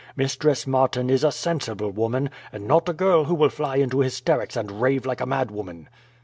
Mistress 0.15 0.65
Martin 0.65 1.11
is 1.11 1.23
a 1.23 1.31
sensible 1.31 1.91
woman, 1.91 2.31
and 2.51 2.67
not 2.67 2.89
a 2.89 2.91
girl 2.93 3.25
who 3.25 3.35
will 3.35 3.49
fly 3.51 3.75
into 3.75 3.99
hysterics 3.99 4.55
and 4.55 4.81
rave 4.81 5.05
like 5.05 5.21
a 5.21 5.27
madwoman. 5.27 5.89